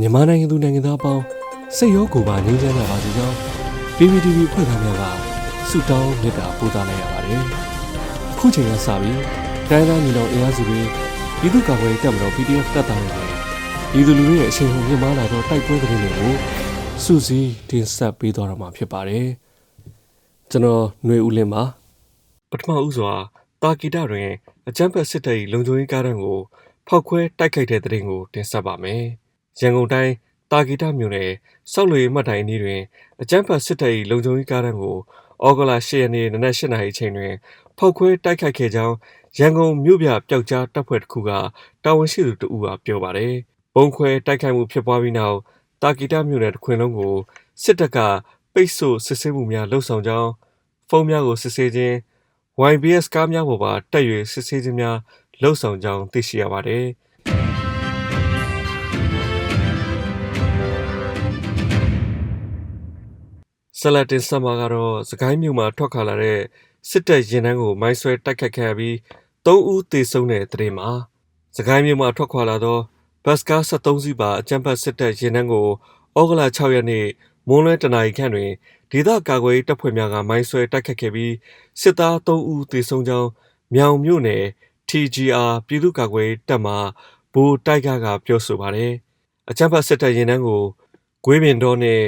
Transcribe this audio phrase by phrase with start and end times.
[0.00, 1.22] မြန်မာနိုင်ငံသူနိုင်ငံသားအပေါင်း
[1.76, 3.36] စိတ်ရောကိုယ်ပါငြိမ်းချမ်းကြပါစေကြောင်း
[3.96, 5.02] PPTV ဖွဲ့သားများက
[5.68, 7.42] ဆုတောင်းမေတ္တာပို့သလိုက်ရပါတယ်။
[8.32, 9.18] အခုချိန်ကစပြီး
[9.70, 10.80] တိုင်းသားညီတော်အင်အားစုတွေ
[11.40, 13.28] ပြည်သူ့ကာကွယ်ရေးတပ်မတော် PDF တပ်သားတွေနဲ့
[13.92, 16.32] ပြည်သူလူထုရဲ့အချိန်ဟုန်မြင့်မားလာသောတိုက်ပွဲသတင်းတွေကို
[17.04, 19.26] စုစည်းတင်ဆက်ပေးသွားတော့မှာဖြစ်ပါတယ်။
[20.50, 21.62] ကျွန်တော်ຫນွေဦးလင်းပါ
[22.50, 23.12] ပထမဦးစွာ
[23.62, 24.30] တာကီတာတွင်
[24.68, 26.38] အကြမ်းဖက်စစ်တပ်၏လုံခြုံရေးကားတန်းကို
[26.88, 29.04] ဖောက်ခွဲတိုက်ခိုက်တဲ့သတင်းကိုတင်ဆက်ပါမယ်။
[29.60, 30.12] ရန်ကုန်တိုင်း
[30.50, 31.30] တာဂီတမြို့နယ်
[31.72, 32.80] စောက်လွေမှတ်တိုင်အနီးတွင်
[33.22, 34.96] အကြမ်းဖက်စစ်တပ်၏လုံခြုံရေးကားတန်းကို
[35.44, 37.34] ဩဂုတ်လ10ရက်နေ့နနက်8:00နာရီအချိန်တွင်
[37.78, 38.96] ဖောက်ခွဲတိုက်ခိုက်ခဲ့ကြောင်း
[39.38, 41.30] ရန်ကုန်မြို့ပြပျောက်ကြားတပ်ဖွဲ့တစ်ခုက
[41.84, 43.34] တာဝန်ရှိသူတဦးကပြောပါတယ်။
[43.74, 45.38] ဘုံခွဲတိုက်ခိုက်မှုဖြစ်ပွားပြီးနောက်
[45.82, 47.14] တာဂီတမြို့နယ်တစ်ခွင်လုံးကို
[47.62, 47.98] စစ်တပ်က
[48.52, 50.30] ပိတ်ဆို့စစ်ဆေးမှုများလှုပ်ဆောင်ကြောင်း
[50.88, 51.94] ဖုန်းများကိုစစ်ဆေးခြင်း
[52.72, 54.96] YBS ကားများပေါ်ပါတက်၍စစ်ဆေးခြင်းများ
[55.42, 56.84] လှုပ်ဆောင်ကြောင်းသိရှိရပါတယ်။
[63.86, 66.40] ဆလတ်တင်ဆမာကတော့စကိုင်းမြို့မှာထွက်ခွာလာတဲ့
[66.88, 68.94] စစ်တပ်ရင်နှန်းကိုမိုင်းဆွဲတိုက်ခတ်ခဲ့ပြီး
[69.46, 70.90] ၃ဦးသေဆုံးတဲ့တဲ့မှာ
[71.56, 72.78] စကိုင်းမြို့မှာထွက်ခွာလာသော
[73.24, 75.66] ဘတ်စကား73စီးပါအကြမ်းဖက်စစ်တပ်ရင်နှန်းကို
[76.18, 77.06] ဩဂုတ်လ6ရက်နေ့
[77.48, 78.50] မွန်းလွဲတနာရီခန့်တွင်
[78.90, 81.34] ဒေသကာကွယ်တပ်ဖွဲ့များကမိုင်းဆွဲတိုက်ခတ်ခဲ့ပြီး
[81.80, 83.30] စစ်သား3ဦးသေဆုံးကြောင်း
[83.74, 84.44] မြောင်မြို့နယ်
[84.88, 86.74] TGR ပြည်သူ့ကာကွယ်တပ်မှ
[87.32, 88.92] ဘူတိုက်ကကပြောဆိုပါတယ်။
[89.50, 90.62] အချမ်းဖတ်စစ်တပ်ရင်နှန်းကို
[91.24, 92.02] ဂွေးပင်တော်နဲ့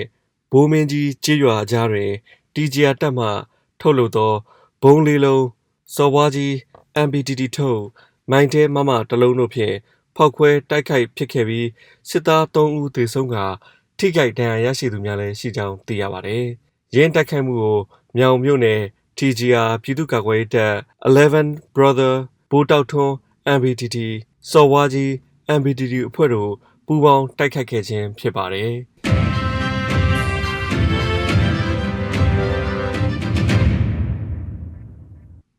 [0.51, 2.13] ဘိုးမင်းကြီးကြေးရွာကြားတွင်
[2.55, 3.29] TGR တပ်မှ
[3.81, 4.33] ထုတ်လုပ်သော
[4.83, 5.45] ဘုံလေးလုံး
[5.95, 6.53] စော်ဘွားကြီး
[7.07, 7.83] MBTT ထုတ်
[8.31, 9.77] မိုင်းတဲမမတလုံးတို့ဖြင့်
[10.17, 11.69] ဖောက်ခွဲတိုက်ခိုက်ဖြစ်ခဲ့ပြီး
[12.09, 13.37] စစ်သား3ဦးသေဆုံးက
[13.99, 16.45] ထိခိုက်ဒဏ်ရာရရှိသူများလည်းရှိကြောင်းသိရပါတယ်။
[16.95, 17.79] ရင်းတိုက်ခိုက်မှုကို
[18.17, 18.81] မြောင်မြို့နယ်
[19.19, 20.75] TGR ပြည်သူ့ကာကွယ်ရေးတပ်
[21.15, 22.15] 11 Brother
[22.51, 23.15] ဘိုးတောက်ထွန်း
[23.57, 23.97] MBTT
[24.51, 25.11] စော်ဝါးကြီး
[25.59, 26.53] MBTT အဖွဲ့တို့
[26.87, 28.73] ပူးပေါင်းတိုက်ခိုက်ခဲ့ခြင်းဖြစ်ပါတယ်။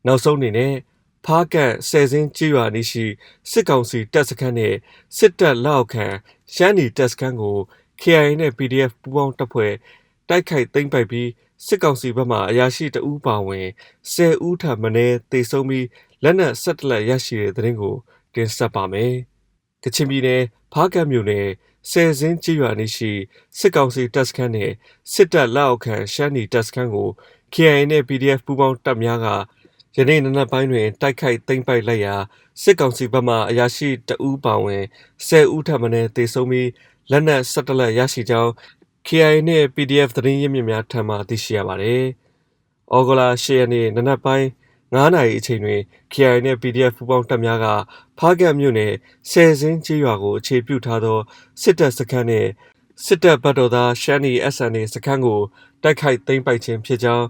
[0.07, 0.73] နောက်ဆုံးအနေနဲ့
[1.25, 3.05] ဖားကန့်ဆယ်စင်းကြေးရွာနေရှိ
[3.51, 4.75] စစ်ကောင်စီတပ်စခန်းနဲ့
[5.17, 6.05] စစ်တပ်လက်အောက်ခံ
[6.53, 7.57] ရှမ်းနီတပ်စခန်းကို
[8.01, 9.73] KIA နဲ့ PDF ပူးပေါင်းတပ်ဖွဲ့
[10.29, 11.29] တိုက်ခိုက်သိမ်းပိုက်ပြီး
[11.65, 13.67] စစ်ကောင်စီဘက်မှအရာရှိတအူးပါဝင်
[14.13, 14.89] 10ဦးထပ်မံ
[15.31, 15.87] တေဆုံးပြီး
[16.23, 17.95] လက်နက်ဆက်တလက်ရရှိတဲ့သတင်းကို
[18.35, 19.13] တင်ဆက်ပါမယ်။
[19.83, 20.43] ကချင်ပြည်နယ်
[20.73, 21.47] ဖားကတ်မြို့နယ်
[21.91, 23.11] ဆယ်စင်းကြီးရွာနေရှိ
[23.57, 24.71] စစ်ကောင်စီတပ်စခန်းနဲ့
[25.13, 27.09] စစ်တပ်လက်အောက်ခံရှမ်းနီတပ်စခန်းကို
[27.53, 29.27] KIA နဲ့ PDF ပူးပေါင်းတပ်များက
[29.99, 32.15] ယနေ့နနက်ပိုင်းတွင် တိုက်ခိုက်သိမ်းပိုက်လိုက်ရာ
[32.61, 34.83] စစ်ကောင်စီဘက်မှအရာရှိတအူးပါဝင်
[35.27, 36.69] 10ဦးထပ်မံတေဆုံးပြီး
[37.11, 38.51] လက်နက်ဆက်တလက်ရရှိကြောင်း
[39.07, 42.03] KIA နဲ့ PDF သတင်းရင်းမြစ်များထံမှသိရှိရပါတယ်။
[42.95, 44.47] ဩဂုတ်လ10ရက်နေ့နနက်ပိုင်း
[44.93, 45.81] 9နာရီအချိန်တွင်
[46.13, 47.65] KIA နဲ့ PDF ပူးပေါင်းတပ်များက
[48.17, 48.93] ဖားကတ်မြို့နယ်
[49.29, 51.19] ဆယ်စင်းကြီးရွာကိုအခြေပြုထားသော
[51.61, 52.49] စစ်တပ်စခန်းနှင့်
[53.05, 55.41] စစ်တပ်ဘတ်တော်သားရှမ်းနီ SNA စခန်းကို
[55.83, 57.25] တိုက်ခိုက်သိမ်းပိုက်ခြင်းဖြစ်ကြောင်း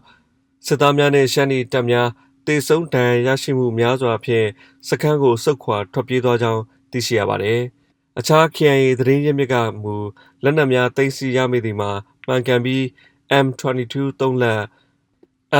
[0.67, 2.07] စစ်သားများနှင့်ရှမ်းနီတပ်များ
[2.47, 4.47] တေဆုံးဒဏ်ရာရရှိမှုများစွာဖြင့်
[4.87, 7.61] စခန်းကိုစုခွာထွက်ပြေးသွားကြောင်းသိရှိရပါသည်။
[8.19, 9.93] အခြား KIA သတင်းရင်းမြစ်ကမူ
[10.43, 11.91] လက်နက်များသိမ်းဆည်းရမိသည်မှာ
[12.27, 12.83] မှန်ကန်ပြီး
[13.45, 14.61] M22 3လက်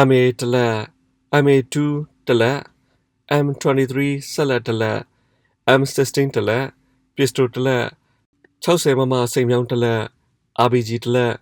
[0.08, 0.78] MA တလက်
[1.44, 1.76] MA2
[2.28, 2.60] တလက်
[3.46, 3.98] M23
[4.34, 5.00] ဆက်လက်တလက်
[5.80, 6.66] M16 တလက်
[7.16, 7.86] ပစ္စတိုတလက်
[8.64, 10.02] 60မမစိန်မြောင်းတလက်
[10.66, 11.34] RPG တလက်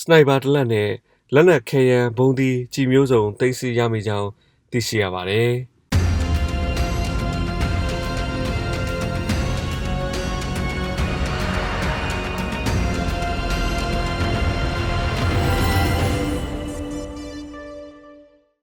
[0.00, 0.90] စနိုက်ပါတလက်နဲ့
[1.34, 4.30] လက်နက်ခဲယံဘုံဒီကြီးမျိုးစုံသိမ်းဆည်းရမိကြောင်း
[4.72, 5.50] သိရှိရပါတယ်။